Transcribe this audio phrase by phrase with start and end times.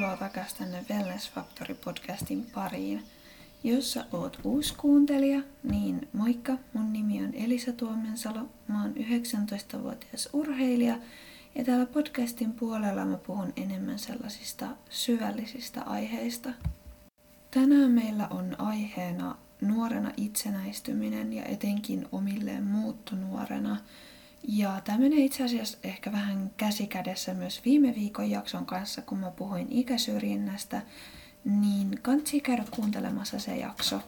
[0.00, 3.02] tervetuloa takaisin tänne Wellness Factory podcastin pariin.
[3.64, 10.28] Jos sä oot uusi kuuntelija, niin moikka, mun nimi on Elisa Tuomensalo, mä oon 19-vuotias
[10.32, 10.98] urheilija
[11.54, 16.50] ja täällä podcastin puolella mä puhun enemmän sellaisista syvällisistä aiheista.
[17.50, 23.76] Tänään meillä on aiheena nuorena itsenäistyminen ja etenkin omilleen muuttunuorena–
[24.48, 29.30] ja tämä menee itse asiassa ehkä vähän käsikädessä myös viime viikon jakson kanssa, kun mä
[29.30, 30.82] puhuin ikäsyrjinnästä,
[31.44, 34.00] niin kansi käydä kuuntelemassa se jakso.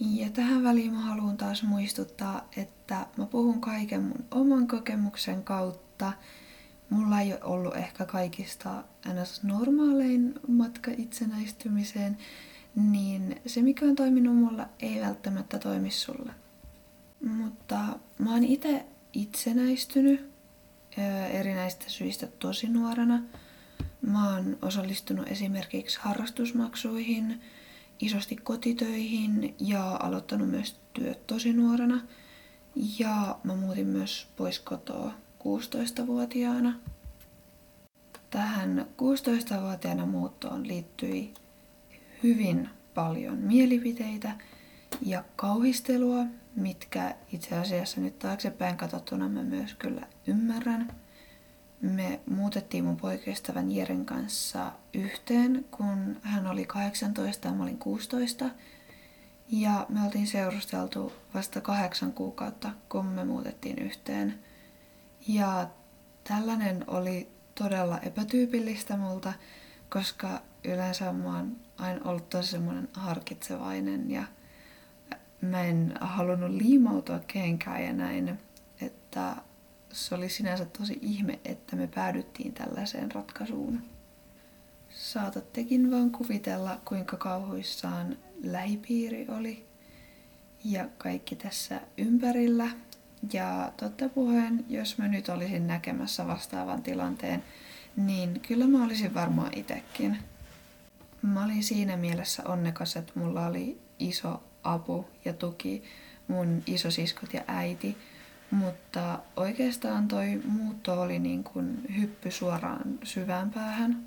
[0.00, 6.12] Ja tähän väliin mä haluan taas muistuttaa, että mä puhun kaiken mun oman kokemuksen kautta.
[6.90, 8.84] Mulla ei ole ollut ehkä kaikista
[9.22, 9.42] ns.
[9.42, 12.18] normaalein matka itsenäistymiseen,
[12.76, 16.32] niin se mikä on toiminut mulla ei välttämättä toimi sulle.
[17.24, 17.78] Mutta
[18.18, 20.30] mä oon itse itsenäistynyt
[21.32, 23.22] erinäistä syistä tosi nuorena.
[24.02, 27.40] Mä oon osallistunut esimerkiksi harrastusmaksuihin,
[28.00, 32.00] isosti kotitöihin ja aloittanut myös työt tosi nuorena.
[32.98, 36.80] Ja mä muutin myös pois kotoa 16-vuotiaana.
[38.30, 41.34] Tähän 16-vuotiaana muuttoon liittyi
[42.22, 44.36] hyvin paljon mielipiteitä
[45.02, 46.24] ja kauhistelua
[46.56, 50.92] mitkä itse asiassa nyt taaksepäin katsottuna mä myös kyllä ymmärrän.
[51.80, 58.44] Me muutettiin mun poikaystävän Jeren kanssa yhteen, kun hän oli 18 ja mä olin 16.
[59.48, 64.38] Ja me oltiin seurusteltu vasta kahdeksan kuukautta, kun me muutettiin yhteen.
[65.28, 65.68] Ja
[66.28, 69.32] tällainen oli todella epätyypillistä multa,
[69.88, 74.24] koska yleensä mä oon aina ollut tosi semmoinen harkitsevainen ja
[75.46, 78.38] mä en halunnut liimautua kenkään ja näin,
[78.80, 79.36] että
[79.92, 83.80] se oli sinänsä tosi ihme, että me päädyttiin tällaiseen ratkaisuun.
[84.90, 89.66] Saatattekin vaan kuvitella, kuinka kauhuissaan lähipiiri oli
[90.64, 92.70] ja kaikki tässä ympärillä.
[93.32, 97.44] Ja totta puheen, jos mä nyt olisin näkemässä vastaavan tilanteen,
[97.96, 100.18] niin kyllä mä olisin varmaan itekin.
[101.22, 105.82] Mä olin siinä mielessä onnekas, että mulla oli iso apu ja tuki
[106.28, 107.96] mun isosiskot ja äiti.
[108.50, 114.06] Mutta oikeastaan toi muutto oli niin kuin hyppy suoraan syvään päähän.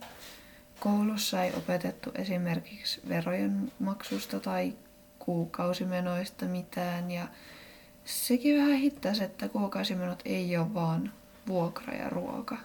[0.80, 4.74] Koulussa ei opetettu esimerkiksi verojen maksusta tai
[5.20, 7.28] kuukausimenoista mitään ja
[8.06, 11.12] sekin vähän hittäisi, että kuukausimenot ei ole vaan
[11.48, 12.58] vuokra ja ruoka.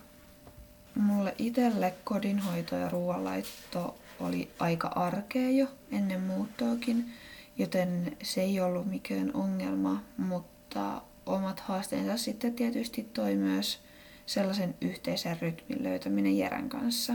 [0.95, 7.13] Mulle itselle kodinhoito ja ruoanlaitto oli aika arkea jo ennen muuttoakin,
[7.63, 13.81] joten se ei ollut mikään ongelma, mutta omat haasteensa sitten tietysti toi myös
[14.27, 17.15] sellaisen yhteisen rytmin löytäminen Järän kanssa.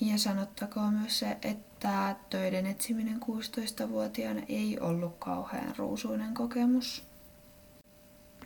[0.00, 7.04] Ja sanottakoon myös se, että töiden etsiminen 16-vuotiaana ei ollut kauhean ruusuinen kokemus.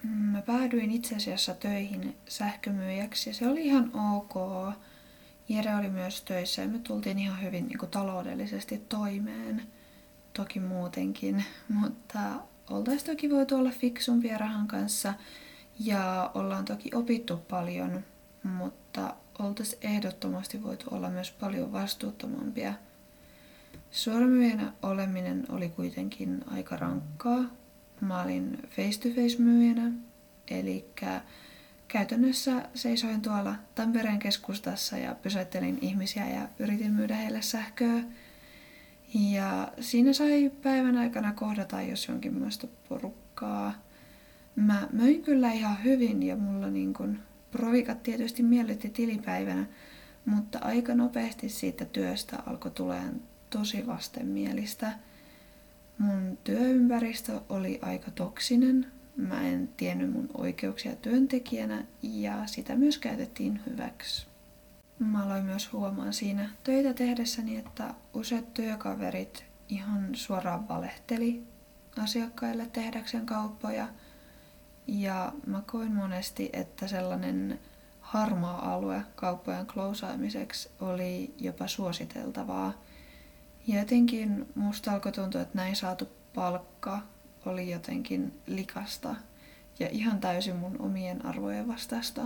[0.02, 4.34] Mä päädyin itse asiassa töihin sähkömyyjäksi ja se oli ihan ok.
[5.48, 9.62] Jere oli myös töissä ja me tultiin ihan hyvin niin kuin, taloudellisesti toimeen
[10.38, 12.18] toki muutenkin, mutta
[12.70, 15.14] oltaisiin toki voitu olla fiksumpia rahan kanssa
[15.78, 18.04] ja ollaan toki opittu paljon,
[18.42, 22.74] mutta oltaisiin ehdottomasti voitu olla myös paljon vastuuttomampia.
[23.90, 27.44] Suoramyyjänä oleminen oli kuitenkin aika rankkaa.
[28.00, 29.92] Mä olin face-to-face myyjänä,
[30.50, 30.90] eli
[31.88, 38.02] käytännössä seisoin tuolla Tampereen keskustassa ja pysäyttelin ihmisiä ja yritin myydä heille sähköä
[39.14, 43.74] ja siinä sai päivän aikana kohdata jos jonkinlaista porukkaa.
[44.56, 47.18] Mä möin kyllä ihan hyvin ja mulla niin kun
[47.50, 49.66] provikat tietysti miellytti tilipäivänä,
[50.24, 53.20] mutta aika nopeasti siitä työstä alkoi tulemaan
[53.50, 54.92] tosi vastenmielistä.
[55.98, 58.86] Mun työympäristö oli aika toksinen.
[59.16, 64.27] Mä en tiennyt mun oikeuksia työntekijänä ja sitä myös käytettiin hyväksi.
[64.98, 71.46] Mä aloin myös huomaan siinä töitä tehdessäni, että useat työkaverit ihan suoraan valehteli
[72.02, 73.88] asiakkaille tehdäkseen kauppoja.
[74.86, 77.60] Ja mä koin monesti, että sellainen
[78.00, 82.72] harmaa alue kauppojen klousaamiseksi oli jopa suositeltavaa.
[83.66, 87.00] Ja jotenkin musta alkoi tuntua, että näin saatu palkka
[87.46, 89.14] oli jotenkin likasta
[89.78, 92.22] ja ihan täysin mun omien arvojen vastaista.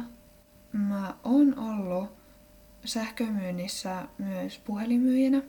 [0.73, 2.22] Mä oon ollut
[2.85, 5.43] sähkömyynnissä myös puhelimyyjänä.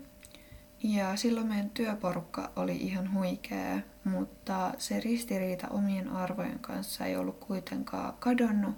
[0.84, 7.40] Ja silloin meidän työporukka oli ihan huikea, mutta se ristiriita omien arvojen kanssa ei ollut
[7.40, 8.76] kuitenkaan kadonnut,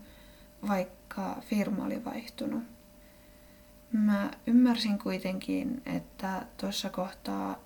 [0.67, 2.63] vaikka firma oli vaihtunut.
[3.91, 7.59] Mä ymmärsin kuitenkin, että tuossa kohtaa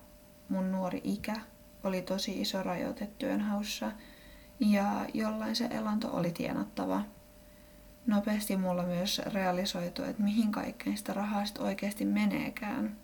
[0.49, 1.35] mun nuori ikä
[1.83, 3.91] oli tosi iso rajoite työnhaussa
[4.59, 7.03] ja jollain se elanto oli tienattava.
[8.09, 12.95] Nopeasti mulla myös realisoitu, että mihin kaikkeen sitä rahaa oikeasti meneekään.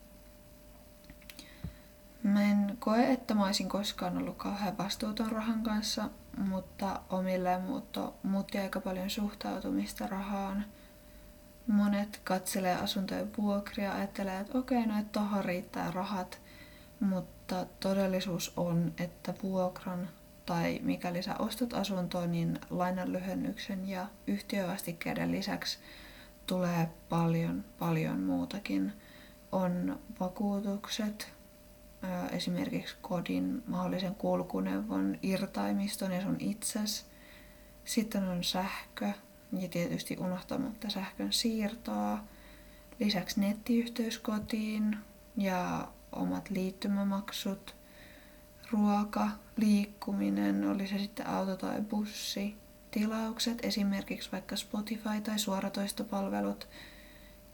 [2.23, 8.15] Mä en koe, että mä olisin koskaan ollut kauhean vastuuton rahan kanssa, mutta omilleen muutto
[8.23, 10.65] muutti aika paljon suhtautumista rahaan.
[11.67, 16.41] Monet katselee asuntojen vuokria, ajattelee, että okei, no että tohon riittää rahat,
[16.99, 20.09] mutta todellisuus on, että vuokran
[20.45, 25.79] tai mikäli sä ostat asuntoa, niin lainan lyhennyksen ja yhtiövastikkeiden lisäksi
[26.45, 28.93] tulee paljon, paljon muutakin.
[29.51, 31.33] On vakuutukset,
[32.31, 37.05] esimerkiksi kodin mahdollisen kulkuneuvon irtaimiston ja sun itses.
[37.85, 39.11] Sitten on sähkö
[39.59, 42.19] ja tietysti unohtamatta sähkön siirtoa.
[42.99, 44.97] Lisäksi nettiyhteys kotiin
[45.37, 47.75] ja omat liittymämaksut,
[48.71, 49.27] ruoka,
[49.57, 52.55] liikkuminen, oli se sitten auto tai bussi,
[52.91, 56.67] tilaukset, esimerkiksi vaikka Spotify tai suoratoistopalvelut,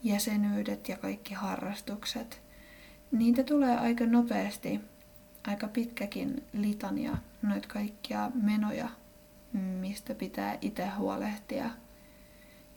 [0.04, 2.42] jäsenyydet ja kaikki harrastukset–
[3.12, 4.80] niitä tulee aika nopeasti,
[5.48, 8.90] aika pitkäkin litania, noita kaikkia menoja,
[9.54, 11.70] mistä pitää itse huolehtia.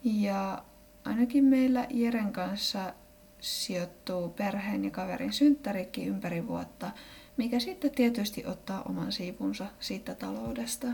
[0.05, 0.65] Ja
[1.05, 2.95] ainakin meillä Jeren kanssa
[3.41, 6.91] sijoittuu perheen ja kaverin synttärikin ympäri vuotta,
[7.37, 10.87] mikä sitten tietysti ottaa oman siivunsa siitä taloudesta.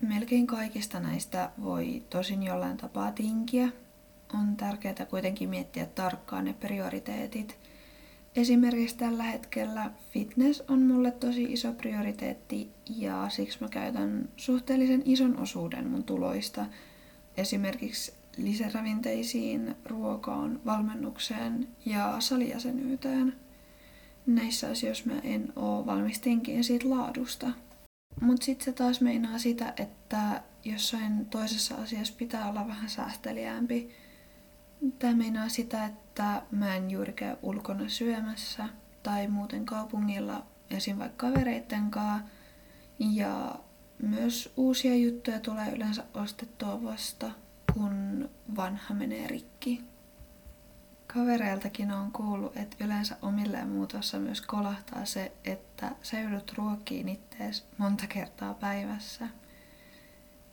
[0.00, 3.68] Melkein kaikista näistä voi tosin jollain tapaa tinkiä.
[4.34, 7.58] On tärkeää kuitenkin miettiä tarkkaan ne prioriteetit–
[8.36, 15.38] Esimerkiksi tällä hetkellä fitness on mulle tosi iso prioriteetti ja siksi mä käytän suhteellisen ison
[15.38, 16.66] osuuden mun tuloista
[17.36, 23.34] esimerkiksi lisäravinteisiin, ruokaan, valmennukseen ja salijäsenyyteen.
[24.34, 27.52] Näissä asioissa mä en oo valmis tinkiin siitä laadusta.
[28.20, 33.90] Mut sit se taas meinaa sitä, että jossain toisessa asiassa pitää olla vähän säästeliäämpi
[34.98, 38.68] Tämä meinaa sitä, että mä en juuri käy ulkona syömässä
[39.02, 40.98] tai muuten kaupungilla esim.
[40.98, 42.28] vaikka kavereitten kanssa.
[42.98, 43.54] Ja
[44.02, 47.30] myös uusia juttuja tulee yleensä ostettua vasta,
[47.74, 49.84] kun vanha menee rikki.
[51.14, 57.66] Kavereiltakin on kuullut, että yleensä omilleen muutossa myös kolahtaa se, että sä joudut ruokkiin ittees
[57.78, 59.28] monta kertaa päivässä–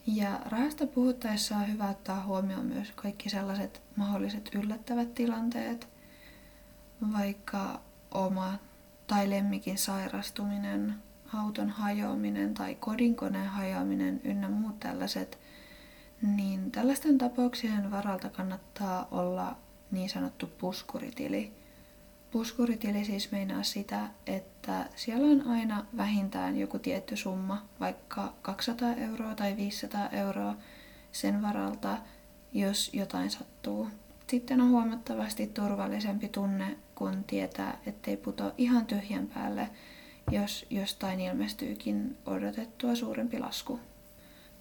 [0.08, 5.90] ja rahasta puhuttaessa on hyvä ottaa huomioon myös kaikki sellaiset mahdolliset yllättävät tilanteet,
[7.18, 7.82] vaikka
[8.12, 8.60] oma
[9.08, 10.96] tai lemmikin sairastuminen,
[11.34, 15.40] auton hajoaminen tai kodinkoneen hajoaminen ynnä muut tällaiset,
[16.22, 19.58] niin tällaisten tapauksien varalta kannattaa olla
[19.92, 21.52] niin sanottu puskuritili–
[22.32, 29.36] Puskuritili siis meinaa sitä, että siellä on aina vähintään joku tietty summa, vaikka 200 euroa
[29.36, 30.56] tai 500 euroa
[31.12, 31.98] sen varalta,
[32.54, 33.88] jos jotain sattuu.
[34.28, 39.70] Sitten on huomattavasti turvallisempi tunne, kun tietää, ettei puto ihan tyhjän päälle,
[40.32, 43.80] jos jostain ilmestyykin odotettua suurempi lasku.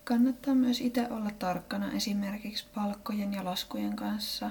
[0.05, 4.51] Kannattaa myös itse olla tarkkana esimerkiksi palkkojen ja laskujen kanssa.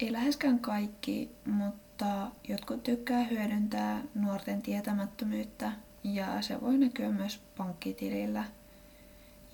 [0.00, 5.72] Ei läheskään kaikki, mutta jotkut tykkää hyödyntää nuorten tietämättömyyttä
[6.04, 8.44] ja se voi näkyä myös pankkitilillä.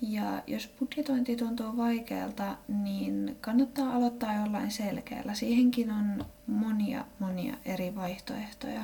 [0.01, 5.33] Ja jos budjetointi tuntuu vaikealta, niin kannattaa aloittaa jollain selkeällä.
[5.33, 8.83] Siihenkin on monia monia eri vaihtoehtoja.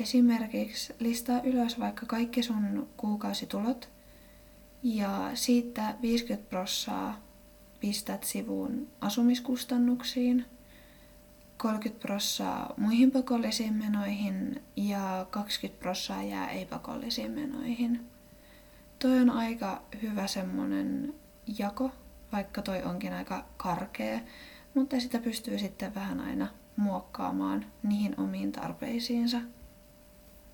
[0.00, 3.90] Esimerkiksi listaa ylös vaikka kaikki sun kuukausitulot
[4.82, 7.31] ja siitä 50 prossaa
[7.82, 10.44] pistät sivuun asumiskustannuksiin–
[11.62, 18.06] 30 prossaa muihin pakollisiin menoihin ja 20 prossaa jää ei-pakollisiin menoihin.
[18.98, 21.14] Toi on aika hyvä semmonen
[21.58, 21.90] jako,
[22.32, 24.20] vaikka toi onkin aika karkea,
[24.74, 29.38] mutta sitä pystyy sitten vähän aina muokkaamaan niihin omiin tarpeisiinsa.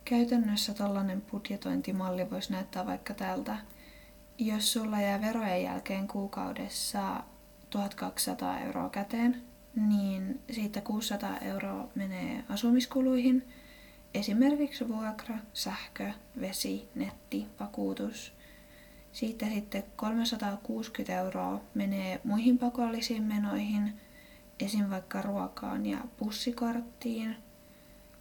[0.04, 3.56] Käytännössä tällainen budjetointimalli voisi näyttää vaikka tältä.
[4.40, 7.24] Jos sulla jää verojen jälkeen kuukaudessa
[7.70, 9.42] 1200 euroa käteen,
[9.74, 13.48] niin siitä 600 euroa menee asumiskuluihin,
[14.14, 18.32] esimerkiksi vuokra, sähkö, vesi, netti, vakuutus.
[19.12, 24.00] Siitä sitten 360 euroa menee muihin pakollisiin menoihin,
[24.60, 24.90] esim.
[24.90, 27.36] vaikka ruokaan ja bussikorttiin,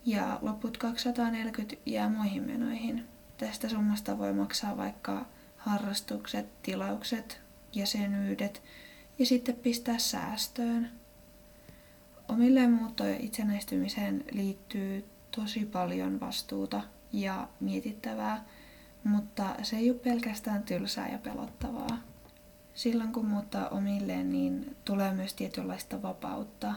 [0.06, 3.06] ja loput 240 jää muihin menoihin.
[3.38, 5.26] Tästä summasta voi maksaa vaikka
[5.58, 7.42] harrastukset, tilaukset,
[7.74, 8.64] jäsenyydet
[9.20, 10.92] ja sitten pistää säästöön
[12.28, 16.82] omilleen muuttoon ja itsenäistymiseen liittyy tosi paljon vastuuta
[17.14, 18.46] ja mietittävää,
[19.04, 22.00] mutta se ei ole pelkästään tylsää ja pelottavaa.
[22.74, 26.74] Silloin kun muuttaa omilleen, niin tulee myös tietynlaista vapautta.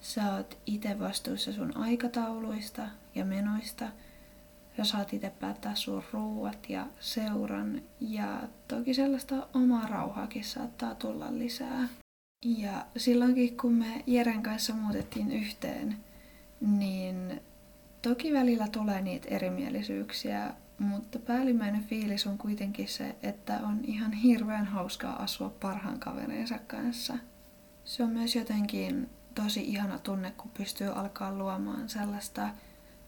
[0.00, 3.88] Sä oot itse vastuussa sun aikatauluista ja menoista.
[4.78, 7.82] Sä saat itse päättää sun ruuat ja seuran.
[8.00, 11.88] Ja toki sellaista omaa rauhaakin saattaa tulla lisää.
[12.44, 15.96] Ja silloinkin kun me Jeren kanssa muutettiin yhteen,
[16.60, 17.40] niin
[18.02, 24.66] toki välillä tulee niitä erimielisyyksiä, mutta päällimmäinen fiilis on kuitenkin se, että on ihan hirveän
[24.66, 27.18] hauskaa asua parhaan kavereensa kanssa.
[27.84, 32.48] Se on myös jotenkin tosi ihana tunne, kun pystyy alkaa luomaan sellaista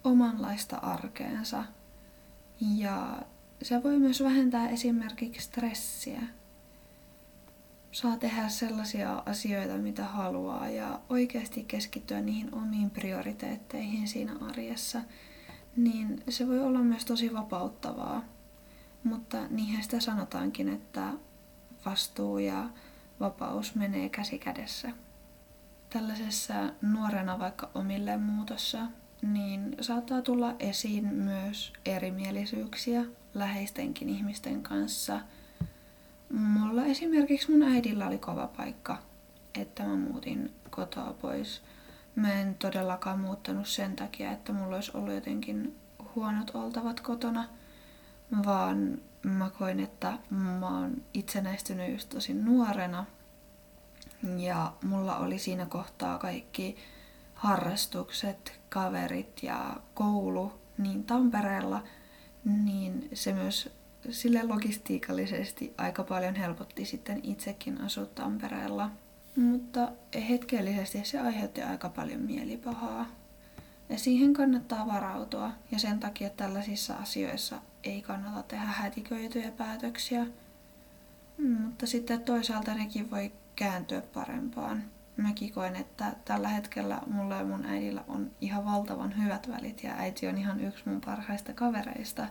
[0.05, 1.65] omanlaista arkeensa.
[2.61, 3.23] Ja
[3.63, 6.21] se voi myös vähentää esimerkiksi stressiä.
[7.93, 15.01] Saa tehdä sellaisia asioita, mitä haluaa ja oikeasti keskittyä niihin omiin prioriteetteihin siinä arjessa–
[15.77, 18.25] niin se voi olla myös tosi vapauttavaa.
[19.05, 21.13] Mutta niinhän sitä sanotaankin, että
[21.87, 22.71] vastuu ja
[23.21, 24.91] vapaus menee käsi kädessä.
[25.91, 28.87] Tällaisessa nuorena vaikka omille muutossa,
[29.23, 35.21] niin saattaa tulla esiin myös erimielisyyksiä läheistenkin ihmisten kanssa.
[36.33, 38.99] Mulla esimerkiksi mun äidillä oli kova paikka,
[39.55, 41.63] että mä muutin kotoa pois
[42.15, 45.77] Mä en todellakaan muuttanut sen takia, että mulla olisi ollut jotenkin
[46.15, 47.49] huonot oltavat kotona,
[48.47, 53.05] vaan mä koin, että mä oon itsenäistynyt just tosi nuorena.
[54.37, 56.77] Ja mulla oli siinä kohtaa kaikki
[57.41, 61.83] harrastukset, kaverit ja koulu niin Tampereella,
[62.45, 63.71] niin se myös
[64.11, 68.91] sille logistiikallisesti aika paljon helpotti sitten itsekin asua Tampereella.
[69.37, 69.93] Mutta
[70.29, 73.07] hetkellisesti se aiheutti aika paljon mielipahaa.
[73.89, 80.27] Ja siihen kannattaa varautua ja sen takia tällaisissa asioissa ei kannata tehdä hätiköityjä päätöksiä.
[81.65, 84.83] Mutta sitten toisaalta nekin voi kääntyä parempaan.
[85.23, 89.95] Mäkin koen, että tällä hetkellä mulla ja mun äidillä on ihan valtavan hyvät välit ja
[89.97, 92.27] äiti on ihan yksi mun parhaista kavereista.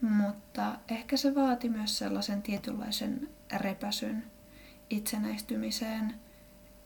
[0.00, 4.24] Mutta ehkä se vaati myös sellaisen tietynlaisen repäsyn
[4.90, 6.14] itsenäistymiseen,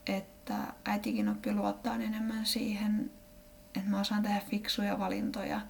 [0.07, 3.11] että äitikin oppi luottaa enemmän siihen,
[3.77, 5.61] että mä osaan tehdä fiksuja valintoja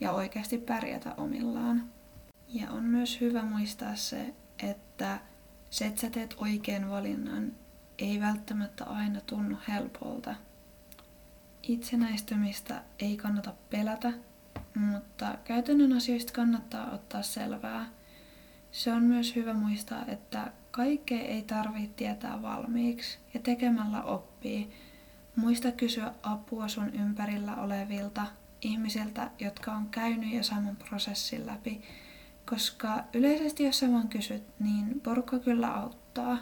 [0.00, 1.90] ja oikeasti pärjätä omillaan.
[2.48, 5.18] Ja on myös hyvä muistaa se, että
[5.70, 7.52] se, että sä teet oikean valinnan,
[7.98, 10.34] ei välttämättä aina tunnu helpolta.
[11.62, 14.12] Itsenäistymistä ei kannata pelätä,
[14.74, 17.86] mutta käytännön asioista kannattaa ottaa selvää.
[18.72, 24.70] Se on myös hyvä muistaa, että Kaikkea ei tarvitse tietää valmiiksi ja tekemällä oppii.
[25.36, 28.26] Muista kysyä apua sun ympärillä olevilta
[28.62, 31.82] ihmisiltä, jotka on käynyt jo saman prosessin läpi,
[32.50, 36.38] koska yleisesti jos sä vaan kysyt, niin porukka kyllä auttaa.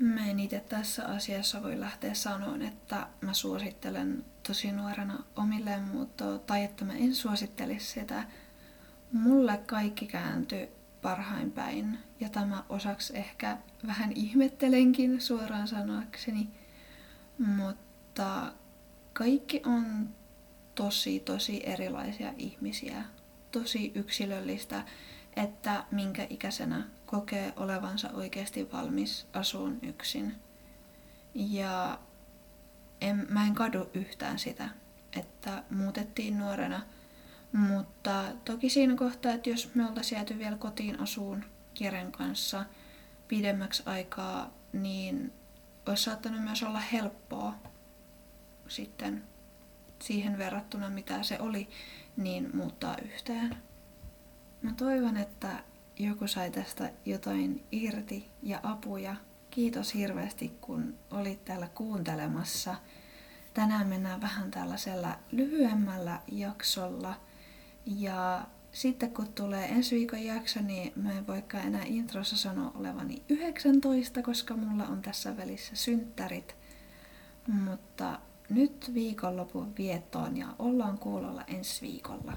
[0.00, 6.38] Mä en itse tässä asiassa voi lähteä sanomaan, että mä suosittelen tosi nuorena omilleen muuttoa
[6.38, 8.24] tai että mä en suosittelisi sitä.
[9.12, 10.68] Mulle kaikki kääntyi
[11.02, 11.98] parhain päin.
[12.20, 16.48] Ja tämä osaksi ehkä vähän ihmettelenkin suoraan sanoakseni.
[17.38, 18.52] Mutta
[19.12, 20.08] kaikki on
[20.74, 23.04] tosi, tosi erilaisia ihmisiä.
[23.52, 24.84] Tosi yksilöllistä,
[25.36, 30.34] että minkä ikäisenä kokee olevansa oikeasti valmis asuun yksin.
[31.34, 31.98] Ja
[33.00, 34.68] en, mä en kadu yhtään sitä,
[35.12, 36.82] että muutettiin nuorena–
[37.52, 41.44] mutta toki siinä kohtaa, että jos me oltaisiin jääty vielä kotiin asuun
[41.80, 42.64] Jeren kanssa
[43.28, 45.32] pidemmäksi aikaa, niin
[45.86, 47.54] olisi saattanut myös olla helppoa
[48.68, 49.24] sitten
[50.02, 51.68] siihen verrattuna, mitä se oli,
[52.16, 53.56] niin muuttaa yhteen.
[54.62, 55.62] Mä toivon, että
[56.08, 59.16] joku sai tästä jotain irti ja apuja.
[59.50, 62.74] Kiitos hirveästi, kun olit täällä kuuntelemassa.
[63.54, 67.14] Tänään mennään vähän tällaisella lyhyemmällä jaksolla–
[67.86, 73.22] ja sitten kun tulee ensi viikon jakso, niin mä en voikaan enää introssa sanoa olevani
[73.28, 76.56] 19, koska mulla on tässä välissä synttärit.
[77.46, 82.36] Mutta nyt viikonlopun viettoon ja ollaan kuulolla ensi viikolla.